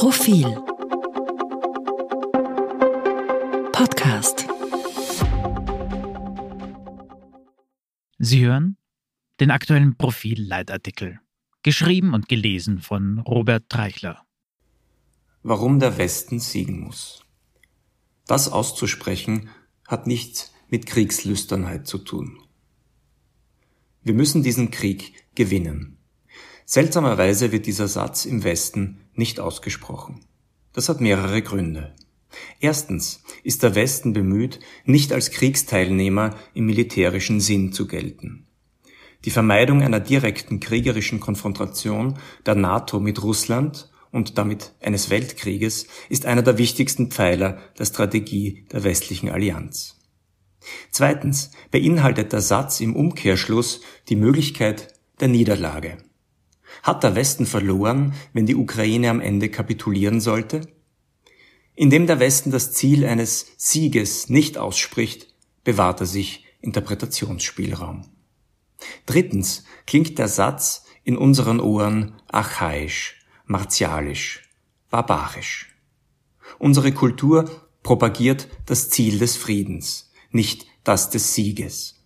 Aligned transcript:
Profil 0.00 0.46
Podcast 3.70 4.46
Sie 8.18 8.46
hören 8.46 8.78
den 9.40 9.50
aktuellen 9.50 9.98
Profil-Leitartikel, 9.98 11.20
geschrieben 11.62 12.14
und 12.14 12.30
gelesen 12.30 12.78
von 12.78 13.18
Robert 13.18 13.68
Treichler. 13.68 14.24
Warum 15.42 15.80
der 15.80 15.98
Westen 15.98 16.40
siegen 16.40 16.80
muss. 16.80 17.22
Das 18.26 18.48
auszusprechen 18.48 19.50
hat 19.86 20.06
nichts 20.06 20.54
mit 20.70 20.86
Kriegslüsternheit 20.86 21.86
zu 21.86 21.98
tun. 21.98 22.42
Wir 24.02 24.14
müssen 24.14 24.42
diesen 24.42 24.70
Krieg 24.70 25.26
gewinnen. 25.34 25.98
Seltsamerweise 26.64 27.52
wird 27.52 27.66
dieser 27.66 27.88
Satz 27.88 28.24
im 28.24 28.44
Westen 28.44 29.00
nicht 29.20 29.38
ausgesprochen. 29.38 30.24
Das 30.72 30.88
hat 30.88 31.00
mehrere 31.00 31.42
Gründe. 31.42 31.94
Erstens 32.58 33.22
ist 33.44 33.62
der 33.62 33.74
Westen 33.74 34.12
bemüht, 34.12 34.60
nicht 34.84 35.12
als 35.12 35.30
Kriegsteilnehmer 35.30 36.34
im 36.54 36.66
militärischen 36.66 37.38
Sinn 37.38 37.72
zu 37.72 37.86
gelten. 37.86 38.46
Die 39.24 39.30
Vermeidung 39.30 39.82
einer 39.82 40.00
direkten 40.00 40.58
kriegerischen 40.58 41.20
Konfrontation 41.20 42.18
der 42.46 42.54
NATO 42.54 42.98
mit 42.98 43.22
Russland 43.22 43.90
und 44.10 44.38
damit 44.38 44.72
eines 44.80 45.10
Weltkrieges 45.10 45.86
ist 46.08 46.24
einer 46.24 46.42
der 46.42 46.56
wichtigsten 46.56 47.10
Pfeiler 47.10 47.58
der 47.78 47.84
Strategie 47.84 48.64
der 48.72 48.84
westlichen 48.84 49.28
Allianz. 49.28 50.00
Zweitens 50.90 51.50
beinhaltet 51.70 52.32
der 52.32 52.40
Satz 52.40 52.80
im 52.80 52.96
Umkehrschluss 52.96 53.82
die 54.08 54.16
Möglichkeit 54.16 54.88
der 55.20 55.28
Niederlage. 55.28 55.98
Hat 56.82 57.02
der 57.02 57.14
Westen 57.14 57.46
verloren, 57.46 58.14
wenn 58.32 58.46
die 58.46 58.56
Ukraine 58.56 59.10
am 59.10 59.20
Ende 59.20 59.48
kapitulieren 59.48 60.20
sollte? 60.20 60.62
Indem 61.74 62.06
der 62.06 62.20
Westen 62.20 62.50
das 62.50 62.72
Ziel 62.72 63.04
eines 63.04 63.46
Sieges 63.56 64.28
nicht 64.28 64.58
ausspricht, 64.58 65.34
bewahrt 65.64 66.00
er 66.00 66.06
sich 66.06 66.44
Interpretationsspielraum. 66.60 68.06
Drittens 69.06 69.64
klingt 69.86 70.18
der 70.18 70.28
Satz 70.28 70.84
in 71.04 71.16
unseren 71.16 71.60
Ohren 71.60 72.20
archaisch, 72.28 73.24
martialisch, 73.46 74.50
barbarisch. 74.90 75.74
Unsere 76.58 76.92
Kultur 76.92 77.68
propagiert 77.82 78.48
das 78.66 78.90
Ziel 78.90 79.18
des 79.18 79.36
Friedens, 79.36 80.12
nicht 80.30 80.66
das 80.84 81.10
des 81.10 81.34
Sieges. 81.34 81.99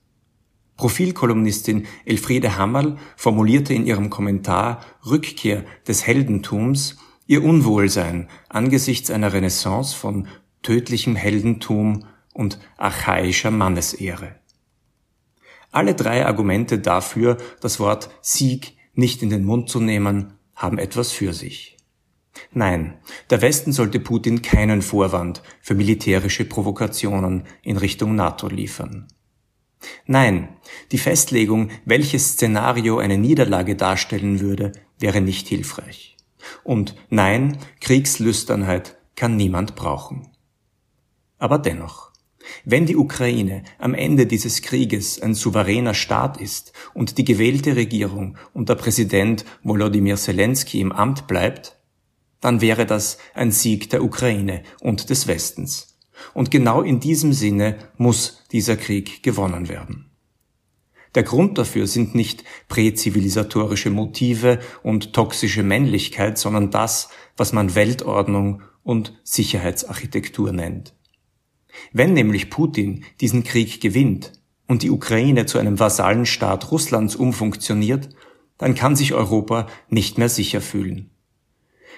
Profilkolumnistin 0.77 1.86
Elfriede 2.05 2.58
Hammerl 2.58 2.98
formulierte 3.17 3.75
in 3.75 3.86
ihrem 3.86 4.11
Kommentar 4.11 4.81
Rückkehr 5.06 5.64
des 5.86 6.06
Heldentums 6.06 6.97
ihr 7.27 7.44
Unwohlsein 7.44 8.28
angesichts 8.48 9.11
einer 9.11 9.33
Renaissance 9.33 9.97
von 9.97 10.28
tödlichem 10.62 11.16
Heldentum 11.16 12.05
und 12.33 12.58
archaischer 12.77 13.50
Mannesehre. 13.50 14.36
Alle 15.70 15.94
drei 15.94 16.27
Argumente 16.27 16.78
dafür, 16.78 17.36
das 17.61 17.81
Wort 17.81 18.11
Sieg 18.20 18.77
nicht 18.94 19.22
in 19.22 19.31
den 19.31 19.44
Mund 19.44 19.69
zu 19.69 19.81
nehmen, 19.81 20.34
haben 20.55 20.78
etwas 20.78 21.11
für 21.11 21.33
sich. 21.33 21.77
Nein, 22.53 22.98
der 23.31 23.42
Westen 23.42 23.72
sollte 23.72 24.00
Putin 24.00 24.42
keinen 24.42 24.83
Vorwand 24.83 25.42
für 25.61 25.75
militärische 25.75 26.44
Provokationen 26.44 27.44
in 27.62 27.77
Richtung 27.77 28.14
NATO 28.14 28.48
liefern. 28.48 29.09
Nein, 30.07 30.49
die 30.93 30.99
Festlegung, 30.99 31.71
welches 31.85 32.33
Szenario 32.33 32.99
eine 32.99 33.19
Niederlage 33.19 33.77
darstellen 33.77 34.41
würde, 34.41 34.73
wäre 34.99 35.21
nicht 35.21 35.49
hilfreich. 35.49 36.17
Und 36.63 36.95
nein, 37.11 37.59
Kriegslüsternheit 37.81 38.97
kann 39.17 39.37
niemand 39.37 39.75
brauchen. 39.75 40.29
Aber 41.39 41.59
dennoch, 41.59 42.12
wenn 42.65 42.87
die 42.87 42.97
Ukraine 42.97 43.65
am 43.79 43.95
Ende 43.95 44.27
dieses 44.27 44.62
Krieges 44.62 45.21
ein 45.21 45.34
souveräner 45.34 45.94
Staat 45.94 46.41
ist 46.41 46.73
und 46.93 47.19
die 47.19 47.25
gewählte 47.25 47.77
Regierung 47.77 48.37
unter 48.53 48.75
Präsident 48.75 49.44
Volodymyr 49.62 50.17
Zelensky 50.17 50.81
im 50.81 50.93
Amt 50.93 51.27
bleibt, 51.27 51.78
dann 52.41 52.61
wäre 52.61 52.84
das 52.84 53.19
ein 53.33 53.50
Sieg 53.50 53.89
der 53.91 54.05
Ukraine 54.05 54.62
und 54.81 55.09
des 55.09 55.27
Westens 55.27 55.94
und 56.33 56.51
genau 56.51 56.83
in 56.83 57.01
diesem 57.01 57.33
Sinne 57.33 57.77
muss 57.97 58.43
dieser 58.53 58.77
Krieg 58.77 59.23
gewonnen 59.23 59.69
werden. 59.69 60.11
Der 61.15 61.23
Grund 61.23 61.59
dafür 61.59 61.87
sind 61.87 62.15
nicht 62.15 62.43
präzivilisatorische 62.69 63.91
Motive 63.91 64.59
und 64.83 65.12
toxische 65.12 65.62
Männlichkeit, 65.62 66.39
sondern 66.39 66.71
das, 66.71 67.09
was 67.37 67.53
man 67.53 67.75
Weltordnung 67.75 68.62
und 68.83 69.15
Sicherheitsarchitektur 69.23 70.53
nennt. 70.53 70.95
Wenn 71.93 72.15
nämlich 72.15 72.51
Putin 72.51 73.05
diesen 73.21 73.45
Krieg 73.45 73.81
gewinnt 73.81 74.33
und 74.67 74.83
die 74.83 74.91
Ukraine 74.91 75.47
zu 75.47 75.59
einem 75.59 75.79
Vasallenstaat 75.79 76.71
Russlands 76.71 77.17
umfunktioniert, 77.17 78.09
dann 78.59 78.75
kann 78.75 78.97
sich 78.97 79.15
Europa 79.15 79.67
nicht 79.89 80.19
mehr 80.19 80.29
sicher 80.29 80.61
fühlen. 80.61 81.11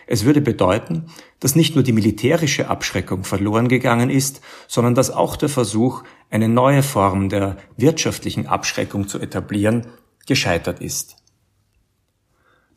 Es 0.07 0.25
würde 0.25 0.41
bedeuten, 0.41 1.07
dass 1.41 1.57
nicht 1.57 1.75
nur 1.75 1.83
die 1.83 1.93
militärische 1.93 2.69
Abschreckung 2.69 3.25
verloren 3.25 3.69
gegangen 3.69 4.09
ist, 4.09 4.41
sondern 4.69 4.95
dass 4.95 5.11
auch 5.11 5.37
der 5.37 5.49
Versuch, 5.49 6.05
eine 6.31 6.49
neue 6.49 6.83
Form 6.83 7.29
der 7.29 7.57
wirtschaftlichen 7.77 8.47
Abschreckung 8.47 9.09
zu 9.09 9.19
etablieren, 9.19 9.87
gescheitert 10.27 10.81
ist. 10.81 11.17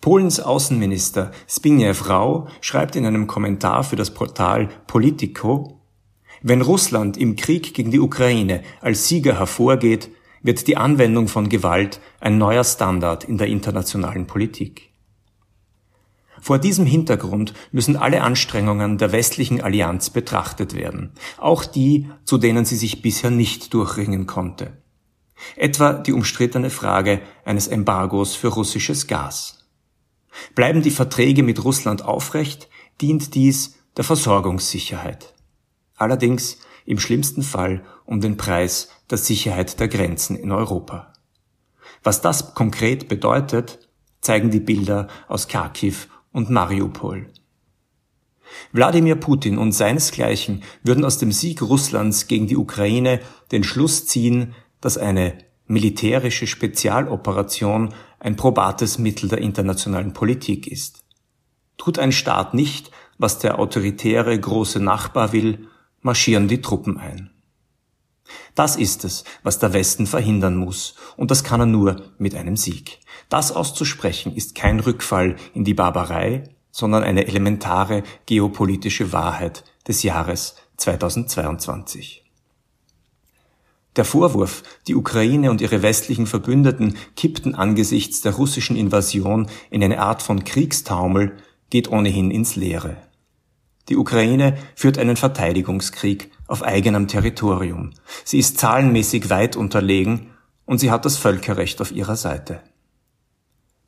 Polens 0.01 0.39
Außenminister 0.39 1.31
Zbigniew 1.45 2.07
Rau 2.07 2.47
schreibt 2.61 2.95
in 2.95 3.05
einem 3.05 3.27
Kommentar 3.27 3.83
für 3.83 3.95
das 3.95 4.13
Portal 4.13 4.69
Politico, 4.87 5.81
wenn 6.41 6.61
Russland 6.61 7.17
im 7.17 7.35
Krieg 7.35 7.73
gegen 7.73 7.91
die 7.91 7.99
Ukraine 7.99 8.63
als 8.79 9.07
Sieger 9.07 9.37
hervorgeht, 9.37 10.09
wird 10.41 10.67
die 10.67 10.77
Anwendung 10.77 11.27
von 11.27 11.49
Gewalt 11.49 11.99
ein 12.21 12.37
neuer 12.37 12.63
Standard 12.63 13.25
in 13.25 13.37
der 13.37 13.47
internationalen 13.47 14.25
Politik. 14.25 14.88
Vor 16.41 16.59
diesem 16.59 16.85
Hintergrund 16.85 17.53
müssen 17.71 17.95
alle 17.95 18.21
Anstrengungen 18.21 18.97
der 18.97 19.11
westlichen 19.11 19.61
Allianz 19.61 20.09
betrachtet 20.09 20.73
werden, 20.73 21.11
auch 21.37 21.65
die, 21.65 22.09
zu 22.23 22.37
denen 22.37 22.65
sie 22.65 22.77
sich 22.77 23.01
bisher 23.01 23.31
nicht 23.31 23.73
durchringen 23.73 24.25
konnte. 24.25 24.77
Etwa 25.55 25.93
die 25.93 26.13
umstrittene 26.13 26.69
Frage 26.69 27.21
eines 27.45 27.67
Embargos 27.67 28.35
für 28.35 28.49
russisches 28.49 29.07
Gas. 29.07 29.65
Bleiben 30.55 30.81
die 30.81 30.91
Verträge 30.91 31.43
mit 31.43 31.63
Russland 31.63 32.03
aufrecht, 32.03 32.69
dient 33.01 33.35
dies 33.35 33.79
der 33.97 34.03
Versorgungssicherheit. 34.03 35.33
Allerdings 35.95 36.59
im 36.85 36.99
schlimmsten 36.99 37.43
Fall 37.43 37.83
um 38.05 38.21
den 38.21 38.37
Preis 38.37 38.89
der 39.09 39.17
Sicherheit 39.17 39.79
der 39.79 39.87
Grenzen 39.87 40.35
in 40.35 40.51
Europa. 40.51 41.13
Was 42.03 42.21
das 42.21 42.53
konkret 42.53 43.07
bedeutet, 43.07 43.89
zeigen 44.21 44.51
die 44.51 44.59
Bilder 44.59 45.07
aus 45.27 45.47
Kharkiv 45.47 46.09
und 46.31 46.49
Mariupol. 46.49 47.27
Wladimir 48.71 49.15
Putin 49.15 49.57
und 49.57 49.71
seinesgleichen 49.71 50.63
würden 50.83 51.05
aus 51.05 51.17
dem 51.17 51.31
Sieg 51.31 51.61
Russlands 51.61 52.27
gegen 52.27 52.47
die 52.47 52.57
Ukraine 52.57 53.19
den 53.51 53.63
Schluss 53.63 54.05
ziehen, 54.05 54.55
dass 54.81 54.97
eine 54.97 55.37
militärische 55.67 56.47
Spezialoperation 56.47 57.93
ein 58.19 58.35
probates 58.35 58.97
Mittel 58.97 59.29
der 59.29 59.39
internationalen 59.39 60.13
Politik 60.13 60.67
ist. 60.67 61.03
Tut 61.77 61.99
ein 61.99 62.11
Staat 62.11 62.53
nicht, 62.53 62.91
was 63.17 63.39
der 63.39 63.59
autoritäre 63.59 64.37
große 64.37 64.79
Nachbar 64.79 65.31
will, 65.31 65.67
marschieren 66.01 66.47
die 66.47 66.61
Truppen 66.61 66.97
ein. 66.97 67.29
Das 68.55 68.75
ist 68.75 69.03
es, 69.03 69.23
was 69.43 69.59
der 69.59 69.73
Westen 69.73 70.07
verhindern 70.07 70.55
muss, 70.55 70.95
und 71.17 71.31
das 71.31 71.43
kann 71.43 71.59
er 71.59 71.65
nur 71.65 72.03
mit 72.17 72.35
einem 72.35 72.57
Sieg. 72.57 72.99
Das 73.29 73.51
auszusprechen 73.51 74.35
ist 74.35 74.55
kein 74.55 74.79
Rückfall 74.79 75.35
in 75.53 75.63
die 75.63 75.73
Barbarei, 75.73 76.43
sondern 76.71 77.03
eine 77.03 77.27
elementare 77.27 78.03
geopolitische 78.25 79.11
Wahrheit 79.11 79.63
des 79.87 80.03
Jahres 80.03 80.55
2022. 80.77 82.23
Der 83.95 84.05
Vorwurf, 84.05 84.63
die 84.87 84.95
Ukraine 84.95 85.51
und 85.51 85.61
ihre 85.61 85.81
westlichen 85.81 86.27
Verbündeten 86.27 86.95
kippten 87.15 87.55
angesichts 87.55 88.21
der 88.21 88.33
russischen 88.33 88.77
Invasion 88.77 89.49
in 89.71 89.83
eine 89.83 89.99
Art 89.99 90.21
von 90.21 90.43
Kriegstaumel, 90.43 91.35
geht 91.69 91.91
ohnehin 91.91 92.31
ins 92.31 92.55
Leere. 92.55 92.97
Die 93.89 93.97
Ukraine 93.97 94.55
führt 94.75 94.99
einen 94.99 95.17
Verteidigungskrieg 95.17 96.31
auf 96.47 96.63
eigenem 96.63 97.07
Territorium. 97.07 97.91
Sie 98.23 98.37
ist 98.37 98.59
zahlenmäßig 98.59 99.29
weit 99.29 99.55
unterlegen 99.55 100.31
und 100.65 100.79
sie 100.79 100.91
hat 100.91 101.05
das 101.05 101.17
Völkerrecht 101.17 101.81
auf 101.81 101.91
ihrer 101.91 102.15
Seite. 102.15 102.61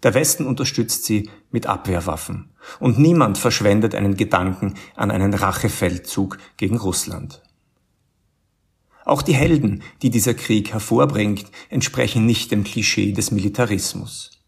Der 0.02 0.16
Westen 0.16 0.48
unterstützt 0.48 1.06
sie 1.06 1.30
mit 1.52 1.68
Abwehrwaffen 1.68 2.50
und 2.80 2.98
niemand 2.98 3.38
verschwendet 3.38 3.94
einen 3.94 4.18
Gedanken 4.18 4.74
an 4.96 5.12
einen 5.12 5.36
Rachefeldzug 5.36 6.40
gegen 6.58 6.78
Russland. 6.78 7.44
Auch 9.06 9.22
die 9.22 9.36
Helden, 9.36 9.84
die 10.02 10.10
dieser 10.10 10.34
Krieg 10.34 10.74
hervorbringt, 10.74 11.46
entsprechen 11.70 12.26
nicht 12.26 12.52
dem 12.52 12.64
Klischee 12.64 13.12
des 13.12 13.32
Militarismus. 13.32 14.41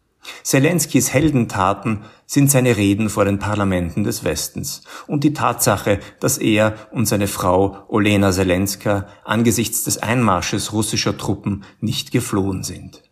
Zelenskys 0.44 1.14
Heldentaten 1.14 2.04
sind 2.26 2.50
seine 2.50 2.78
Reden 2.78 3.10
vor 3.10 3.26
den 3.26 3.40
Parlamenten 3.40 4.04
des 4.04 4.24
Westens 4.24 4.82
und 5.08 5.24
die 5.24 5.34
Tatsache, 5.34 6.00
dass 6.20 6.38
er 6.38 6.76
und 6.92 7.06
seine 7.06 7.28
Frau 7.28 7.86
Olena 7.88 8.32
Zelenska 8.32 9.08
angesichts 9.24 9.84
des 9.84 9.98
Einmarsches 9.98 10.74
russischer 10.74 11.18
Truppen 11.18 11.64
nicht 11.80 12.12
geflohen 12.12 12.64
sind. 12.64 13.04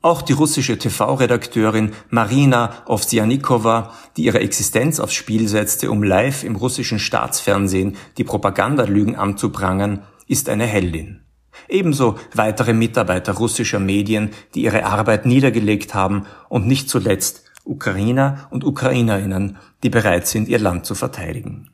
Auch 0.00 0.22
die 0.22 0.32
russische 0.32 0.78
TV-Redakteurin 0.78 1.92
Marina 2.08 2.72
Ovsjanikova, 2.86 3.92
die 4.16 4.24
ihre 4.24 4.38
Existenz 4.38 5.00
aufs 5.00 5.14
Spiel 5.14 5.48
setzte, 5.48 5.90
um 5.90 6.04
live 6.04 6.44
im 6.44 6.54
russischen 6.54 7.00
Staatsfernsehen 7.00 7.96
die 8.16 8.24
Propagandalügen 8.24 9.16
anzuprangern, 9.16 10.04
ist 10.28 10.48
eine 10.48 10.66
Heldin. 10.66 11.27
Ebenso 11.68 12.18
weitere 12.34 12.72
Mitarbeiter 12.72 13.34
russischer 13.34 13.78
Medien, 13.78 14.30
die 14.54 14.62
ihre 14.62 14.84
Arbeit 14.84 15.26
niedergelegt 15.26 15.94
haben 15.94 16.26
und 16.48 16.66
nicht 16.66 16.88
zuletzt 16.88 17.44
Ukrainer 17.64 18.48
und 18.50 18.64
Ukrainerinnen, 18.64 19.58
die 19.82 19.90
bereit 19.90 20.26
sind, 20.26 20.48
ihr 20.48 20.58
Land 20.58 20.86
zu 20.86 20.94
verteidigen. 20.94 21.70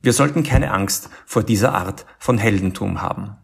Wir 0.00 0.12
sollten 0.12 0.44
keine 0.44 0.72
Angst 0.72 1.10
vor 1.26 1.42
dieser 1.42 1.74
Art 1.74 2.06
von 2.18 2.38
Heldentum 2.38 3.02
haben 3.02 3.36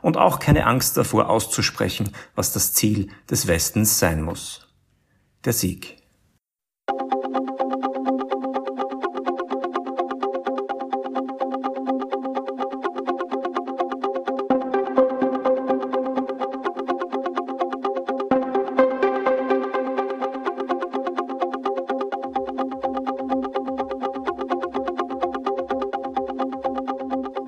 und 0.00 0.16
auch 0.16 0.38
keine 0.38 0.66
Angst 0.66 0.96
davor 0.96 1.28
auszusprechen, 1.28 2.12
was 2.34 2.52
das 2.52 2.72
Ziel 2.72 3.08
des 3.28 3.48
Westens 3.48 3.98
sein 3.98 4.22
muss. 4.22 4.68
Der 5.44 5.52
Sieg. 5.52 5.99